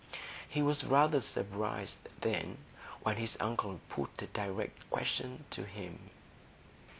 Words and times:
He 0.49 0.63
was 0.63 0.83
rather 0.83 1.21
surprised, 1.21 2.09
then, 2.21 2.57
when 3.03 3.17
his 3.17 3.37
uncle 3.39 3.79
put 3.87 4.19
a 4.19 4.25
direct 4.25 4.89
question 4.89 5.45
to 5.51 5.63
him. 5.63 6.09